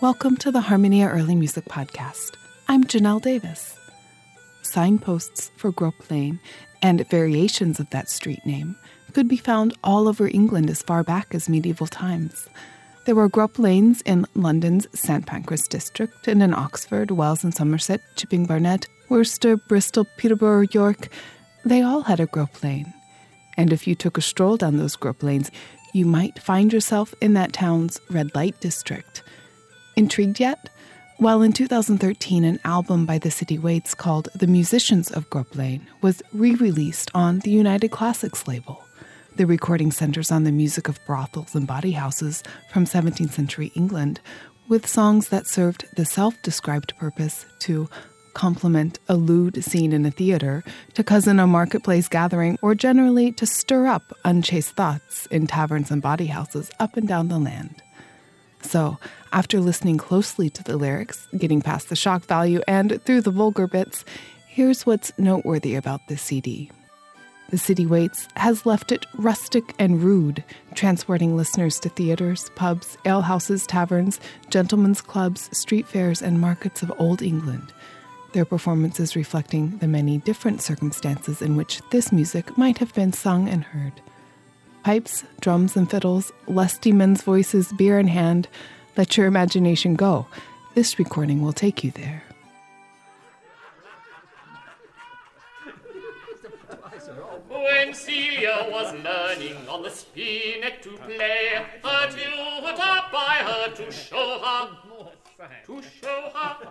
Welcome 0.00 0.38
to 0.38 0.50
the 0.50 0.62
Harmonia 0.62 1.08
Early 1.08 1.34
Music 1.34 1.66
Podcast. 1.66 2.34
I'm 2.68 2.84
Janelle 2.84 3.20
Davis. 3.20 3.76
Signposts 4.62 5.50
for 5.58 5.72
Grope 5.72 6.10
Lane 6.10 6.40
and 6.80 7.06
variations 7.10 7.78
of 7.78 7.90
that 7.90 8.08
street 8.08 8.40
name 8.46 8.76
could 9.12 9.28
be 9.28 9.36
found 9.36 9.76
all 9.84 10.08
over 10.08 10.26
England 10.26 10.70
as 10.70 10.80
far 10.82 11.04
back 11.04 11.34
as 11.34 11.50
medieval 11.50 11.86
times. 11.86 12.48
There 13.04 13.14
were 13.14 13.28
Grope 13.28 13.58
Lanes 13.58 14.00
in 14.06 14.24
London's 14.34 14.86
St 14.98 15.26
Pancras 15.26 15.68
district 15.68 16.26
and 16.28 16.42
in 16.42 16.54
Oxford, 16.54 17.10
Wells 17.10 17.44
and 17.44 17.54
Somerset, 17.54 18.00
Chipping 18.16 18.46
Barnet, 18.46 18.88
Worcester, 19.10 19.58
Bristol, 19.58 20.06
Peterborough, 20.16 20.66
York. 20.72 21.10
They 21.66 21.82
all 21.82 22.00
had 22.00 22.20
a 22.20 22.26
Grope 22.26 22.62
Lane. 22.62 22.90
And 23.58 23.70
if 23.70 23.86
you 23.86 23.94
took 23.94 24.16
a 24.16 24.22
stroll 24.22 24.56
down 24.56 24.78
those 24.78 24.96
Grope 24.96 25.22
Lanes, 25.22 25.50
you 25.92 26.06
might 26.06 26.38
find 26.38 26.72
yourself 26.72 27.12
in 27.20 27.34
that 27.34 27.52
town's 27.52 28.00
red 28.08 28.34
light 28.34 28.58
district. 28.62 29.24
Intrigued 30.00 30.40
yet? 30.40 30.70
Well, 31.18 31.42
in 31.42 31.52
2013, 31.52 32.42
an 32.42 32.58
album 32.64 33.04
by 33.04 33.18
the 33.18 33.30
City 33.30 33.58
Waites 33.58 33.94
called 33.94 34.30
The 34.34 34.46
Musicians 34.46 35.10
of 35.10 35.28
Grope 35.28 35.54
Lane 35.54 35.86
was 36.00 36.22
re 36.32 36.54
released 36.54 37.10
on 37.12 37.40
the 37.40 37.50
United 37.50 37.90
Classics 37.90 38.48
label. 38.48 38.82
The 39.36 39.44
recording 39.44 39.92
centers 39.92 40.32
on 40.32 40.44
the 40.44 40.52
music 40.52 40.88
of 40.88 41.04
brothels 41.04 41.54
and 41.54 41.66
bawdy 41.66 41.92
houses 41.92 42.42
from 42.72 42.86
17th 42.86 43.32
century 43.32 43.72
England, 43.74 44.20
with 44.70 44.86
songs 44.86 45.28
that 45.28 45.46
served 45.46 45.84
the 45.96 46.06
self 46.06 46.34
described 46.40 46.96
purpose 46.96 47.44
to 47.58 47.86
complement 48.32 49.00
a 49.06 49.16
lewd 49.16 49.62
scene 49.62 49.92
in 49.92 50.06
a 50.06 50.10
theater, 50.10 50.64
to 50.94 51.04
cousin 51.04 51.38
a 51.38 51.46
marketplace 51.46 52.08
gathering, 52.08 52.56
or 52.62 52.74
generally 52.74 53.32
to 53.32 53.44
stir 53.44 53.86
up 53.86 54.16
unchaste 54.24 54.74
thoughts 54.76 55.26
in 55.26 55.46
taverns 55.46 55.90
and 55.90 56.00
bawdy 56.00 56.28
houses 56.28 56.70
up 56.80 56.96
and 56.96 57.06
down 57.06 57.28
the 57.28 57.38
land. 57.38 57.82
So, 58.62 58.98
after 59.32 59.60
listening 59.60 59.98
closely 59.98 60.50
to 60.50 60.62
the 60.62 60.76
lyrics, 60.76 61.26
getting 61.36 61.62
past 61.62 61.88
the 61.88 61.96
shock 61.96 62.24
value, 62.24 62.60
and 62.68 63.02
through 63.04 63.22
the 63.22 63.30
vulgar 63.30 63.66
bits, 63.66 64.04
here's 64.46 64.86
what's 64.86 65.12
noteworthy 65.18 65.74
about 65.74 66.08
this 66.08 66.22
CD. 66.22 66.70
The 67.50 67.58
City 67.58 67.84
Waites 67.84 68.28
has 68.36 68.64
left 68.64 68.92
it 68.92 69.06
rustic 69.16 69.74
and 69.78 70.00
rude, 70.00 70.44
transporting 70.74 71.36
listeners 71.36 71.80
to 71.80 71.88
theaters, 71.88 72.48
pubs, 72.54 72.96
alehouses, 73.04 73.66
taverns, 73.66 74.20
gentlemen's 74.50 75.00
clubs, 75.00 75.56
street 75.56 75.88
fairs, 75.88 76.22
and 76.22 76.40
markets 76.40 76.82
of 76.82 76.92
Old 76.98 77.22
England. 77.22 77.72
Their 78.34 78.44
performances 78.44 79.16
reflecting 79.16 79.78
the 79.78 79.88
many 79.88 80.18
different 80.18 80.62
circumstances 80.62 81.42
in 81.42 81.56
which 81.56 81.80
this 81.90 82.12
music 82.12 82.56
might 82.56 82.78
have 82.78 82.94
been 82.94 83.12
sung 83.12 83.48
and 83.48 83.64
heard. 83.64 84.00
Pipes, 84.82 85.24
drums, 85.40 85.76
and 85.76 85.90
fiddles, 85.90 86.32
lusty 86.46 86.90
men's 86.90 87.22
voices, 87.22 87.72
beer 87.72 87.98
in 87.98 88.08
hand. 88.08 88.48
Let 88.96 89.16
your 89.16 89.26
imagination 89.26 89.94
go. 89.94 90.26
This 90.74 90.98
recording 90.98 91.42
will 91.42 91.52
take 91.52 91.84
you 91.84 91.90
there. 91.90 92.22
When 97.48 97.92
Celia 97.92 98.68
was 98.70 98.94
learning 99.04 99.68
on 99.68 99.82
the 99.82 99.90
spinet 99.90 100.82
to 100.82 100.90
play, 100.96 101.62
a 101.84 102.06
tutor 102.08 103.02
by 103.12 103.36
her 103.40 103.74
to 103.74 103.92
show 103.92 104.38
her, 104.42 104.70
to 105.66 105.82
show 105.82 106.30
her 106.34 106.68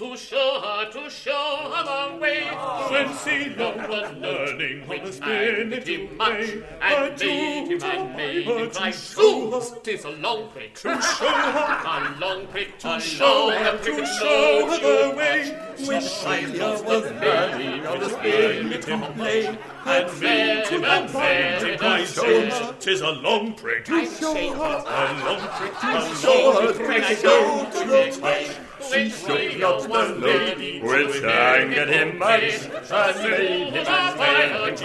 to 0.00 0.16
show 0.16 0.60
her, 0.62 0.90
to 0.90 1.10
show 1.10 1.70
her 1.74 1.84
the 1.84 2.16
way. 2.22 2.48
When 2.90 3.14
Celia 3.14 3.86
was 3.88 4.12
learning 4.16 4.90
on 4.90 5.04
the 5.04 5.12
spinet 5.12 5.84
to 5.84 6.08
play, 6.08 6.62
and 6.82 7.20
made 7.20 7.68
him 7.68 7.82
and 7.84 8.16
made 8.16 8.44
him 8.44 8.70
cry, 8.70 8.90
Fools, 8.90 9.76
tis 9.84 10.04
a 10.04 10.10
long 10.10 10.48
prick 10.50 10.74
to 10.74 11.00
show 11.00 11.28
her, 11.28 11.82
a 11.86 12.18
long 12.18 12.48
prick 12.48 12.76
to 12.80 12.98
show 12.98 13.50
her, 13.50 13.78
to 13.78 14.06
show 14.06 14.66
her 14.66 14.78
the 14.80 15.16
way. 15.16 15.56
When 15.86 16.02
Celia 16.02 16.82
was 16.82 17.04
learning 17.12 17.86
on 17.86 18.00
the 18.00 18.08
spinet 18.08 18.82
to 18.82 19.12
play, 19.16 19.46
and 19.46 20.20
made 20.20 20.66
him 20.66 20.84
and 20.84 21.14
made 21.14 21.62
him 21.62 21.78
cry, 21.78 22.04
Fools, 22.04 22.74
tis 22.80 23.02
a 23.02 23.10
long 23.10 23.54
prick 23.54 23.84
to 23.84 24.04
show 24.04 24.34
her, 24.34 24.84
a 24.84 25.24
long 25.24 25.48
prick 25.58 25.74
to 25.78 26.14
show 26.16 26.60
her, 26.60 26.72
to 26.72 27.14
show 27.14 27.66
the 27.70 28.20
way. 28.20 28.50
She 28.92 29.08
shook 29.08 29.58
not 29.58 29.82
the 29.82 30.16
lady 30.18 30.80
which 30.80 31.22
angered 31.22 31.88
him 31.88 32.18
much, 32.18 32.42
and 32.90 33.30
made 33.30 33.72
him 33.72 33.86
and 33.86 34.84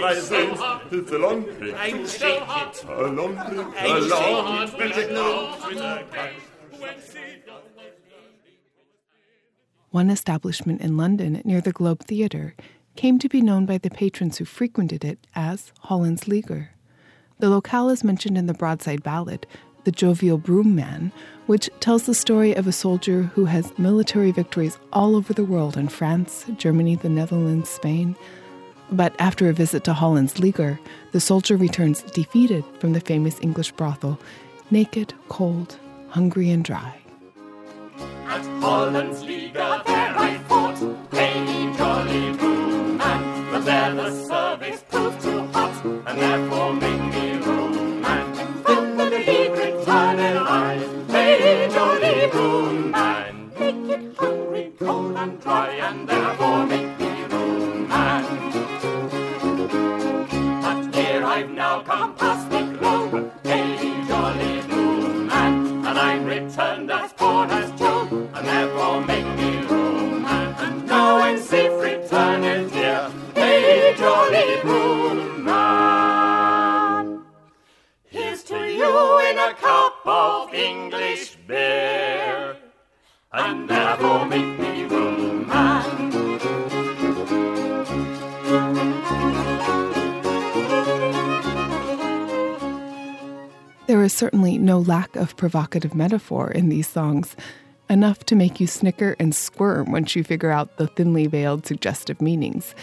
long 1.18 1.44
prick, 1.44 1.74
I'm 1.76 2.06
shake 2.06 2.42
it, 2.42 2.84
a 2.88 3.06
long 3.08 3.36
prick, 3.36 3.58
a 3.80 3.98
long 3.98 4.76
gun. 5.74 6.30
One 9.90 10.10
establishment 10.10 10.80
in 10.82 10.96
London 10.96 11.40
near 11.44 11.60
the 11.60 11.72
Globe 11.72 12.04
Theatre 12.04 12.54
came 12.96 13.18
to 13.18 13.28
be 13.28 13.40
known 13.40 13.66
by 13.66 13.78
the 13.78 13.90
patrons 13.90 14.38
who 14.38 14.44
frequented 14.44 15.04
it 15.04 15.26
as 15.34 15.72
Holland's 15.80 16.28
Leaguer. 16.28 16.70
The 17.38 17.50
locale 17.50 17.90
is 17.90 18.04
mentioned 18.04 18.38
in 18.38 18.46
the 18.46 18.54
broadside 18.54 19.02
ballad, 19.02 19.46
The 19.86 19.92
Jovial 19.92 20.36
Broom 20.36 20.74
Man, 20.74 21.12
which 21.46 21.70
tells 21.78 22.06
the 22.06 22.14
story 22.14 22.56
of 22.56 22.66
a 22.66 22.72
soldier 22.72 23.22
who 23.22 23.44
has 23.44 23.78
military 23.78 24.32
victories 24.32 24.80
all 24.92 25.14
over 25.14 25.32
the 25.32 25.44
world 25.44 25.76
in 25.76 25.86
France, 25.86 26.44
Germany, 26.56 26.96
the 26.96 27.08
Netherlands, 27.08 27.68
Spain. 27.68 28.16
But 28.90 29.14
after 29.20 29.48
a 29.48 29.52
visit 29.52 29.84
to 29.84 29.92
Holland's 29.92 30.40
Leaguer, 30.40 30.80
the 31.12 31.20
soldier 31.20 31.56
returns 31.56 32.02
defeated 32.02 32.64
from 32.80 32.94
the 32.94 33.00
famous 33.00 33.38
English 33.40 33.70
brothel, 33.70 34.18
naked, 34.72 35.14
cold, 35.28 35.78
hungry, 36.08 36.50
and 36.50 36.64
dry. 36.64 36.98
At 38.26 38.44
Holland's 38.60 39.22
Leaguer 39.22 39.82
there 39.86 40.18
I 40.18 40.38
fought, 40.48 40.80
jolly 41.78 42.32
man, 42.32 43.52
but 43.52 43.64
there 43.64 43.94
the 43.94 44.10
service 44.24 44.82
proved 44.90 45.20
too 45.22 45.46
hot, 45.52 45.84
and 45.84 46.18
therefore 46.18 46.74
There 83.36 83.44
is 94.02 94.14
certainly 94.14 94.56
no 94.56 94.78
lack 94.78 95.14
of 95.16 95.36
provocative 95.36 95.94
metaphor 95.94 96.50
in 96.50 96.70
these 96.70 96.88
songs, 96.88 97.36
enough 97.90 98.24
to 98.24 98.34
make 98.34 98.58
you 98.58 98.66
snicker 98.66 99.14
and 99.18 99.34
squirm 99.34 99.92
once 99.92 100.16
you 100.16 100.24
figure 100.24 100.50
out 100.50 100.78
the 100.78 100.86
thinly 100.86 101.26
veiled 101.26 101.66
suggestive 101.66 102.22
meanings. 102.22 102.74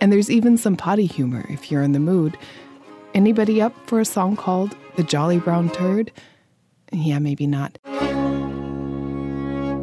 And 0.00 0.12
there's 0.12 0.28
even 0.28 0.58
some 0.58 0.76
potty 0.76 1.06
humor 1.06 1.46
if 1.50 1.70
you're 1.70 1.82
in 1.82 1.92
the 1.92 2.00
mood. 2.00 2.36
Anybody 3.14 3.62
up 3.62 3.76
for 3.86 4.00
a 4.00 4.04
song 4.04 4.34
called 4.34 4.76
The 4.96 5.04
Jolly 5.04 5.38
Brown 5.38 5.70
Turd? 5.70 6.10
Yeah, 6.90 7.20
maybe 7.20 7.46
not. 7.46 7.78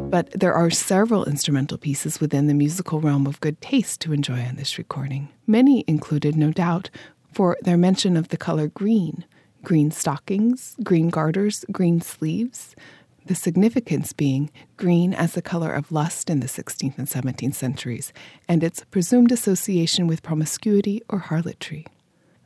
Mm. 0.08 0.10
But 0.10 0.30
there 0.40 0.54
are 0.54 0.70
several 0.70 1.24
instrumental 1.24 1.78
pieces 1.78 2.20
within 2.20 2.46
the 2.46 2.54
musical 2.54 3.00
realm 3.00 3.26
of 3.26 3.40
good 3.40 3.60
taste 3.60 4.00
to 4.02 4.12
enjoy 4.12 4.40
on 4.40 4.56
this 4.56 4.78
recording. 4.78 5.28
Many 5.46 5.84
included, 5.86 6.36
no 6.36 6.52
doubt, 6.52 6.90
for 7.32 7.56
their 7.62 7.76
mention 7.76 8.16
of 8.16 8.28
the 8.28 8.36
color 8.36 8.68
green 8.68 9.24
green 9.64 9.90
stockings, 9.90 10.76
green 10.84 11.10
garters, 11.10 11.64
green 11.72 12.00
sleeves. 12.00 12.76
The 13.26 13.34
significance 13.34 14.14
being 14.14 14.50
green 14.78 15.12
as 15.12 15.32
the 15.32 15.42
color 15.42 15.72
of 15.72 15.92
lust 15.92 16.30
in 16.30 16.40
the 16.40 16.46
16th 16.46 16.96
and 16.96 17.06
17th 17.06 17.54
centuries, 17.54 18.12
and 18.48 18.64
its 18.64 18.84
presumed 18.84 19.30
association 19.30 20.06
with 20.06 20.22
promiscuity 20.22 21.02
or 21.10 21.18
harlotry. 21.18 21.84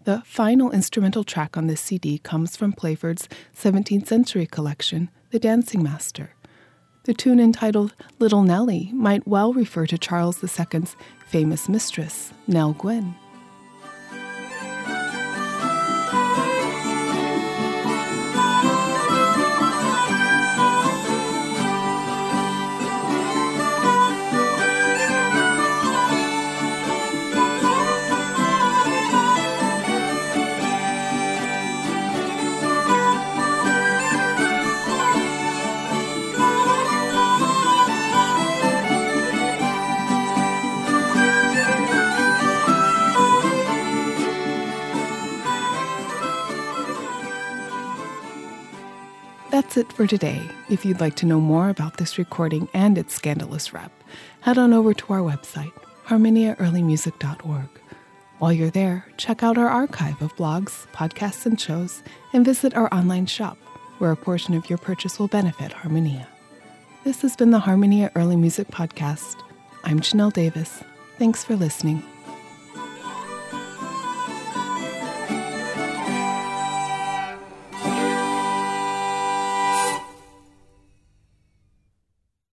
The 0.04 0.22
final 0.24 0.72
instrumental 0.72 1.22
track 1.22 1.56
on 1.56 1.68
this 1.68 1.80
CD 1.80 2.18
comes 2.18 2.56
from 2.56 2.72
Playford's 2.72 3.28
17th 3.56 4.08
century 4.08 4.46
collection, 4.46 5.10
The 5.30 5.38
Dancing 5.38 5.84
Master. 5.84 6.34
The 7.04 7.14
tune 7.14 7.40
entitled 7.40 7.94
Little 8.20 8.44
Nellie 8.44 8.92
might 8.94 9.26
well 9.26 9.52
refer 9.52 9.86
to 9.86 9.98
Charles 9.98 10.40
II's 10.40 10.94
famous 11.26 11.68
mistress, 11.68 12.32
Nell 12.46 12.74
Gwyn. 12.74 13.16
That's 49.52 49.76
it 49.76 49.92
for 49.92 50.06
today. 50.06 50.40
If 50.70 50.82
you'd 50.82 51.02
like 51.02 51.14
to 51.16 51.26
know 51.26 51.38
more 51.38 51.68
about 51.68 51.98
this 51.98 52.16
recording 52.16 52.70
and 52.72 52.96
its 52.96 53.12
scandalous 53.12 53.74
rep, 53.74 53.92
head 54.40 54.56
on 54.56 54.72
over 54.72 54.94
to 54.94 55.12
our 55.12 55.18
website, 55.18 55.74
harmoniaearlymusic.org. 56.06 57.68
While 58.38 58.52
you're 58.54 58.70
there, 58.70 59.04
check 59.18 59.42
out 59.42 59.58
our 59.58 59.68
archive 59.68 60.22
of 60.22 60.34
blogs, 60.36 60.86
podcasts, 60.94 61.44
and 61.44 61.60
shows, 61.60 62.02
and 62.32 62.46
visit 62.46 62.74
our 62.74 62.92
online 62.94 63.26
shop, 63.26 63.58
where 63.98 64.10
a 64.10 64.16
portion 64.16 64.54
of 64.54 64.70
your 64.70 64.78
purchase 64.78 65.18
will 65.18 65.28
benefit 65.28 65.70
Harmonia. 65.70 66.26
This 67.04 67.20
has 67.20 67.36
been 67.36 67.50
the 67.50 67.60
Harmonia 67.60 68.10
Early 68.14 68.36
Music 68.36 68.68
Podcast. 68.68 69.36
I'm 69.84 70.00
Janelle 70.00 70.32
Davis. 70.32 70.82
Thanks 71.18 71.44
for 71.44 71.56
listening. 71.56 72.02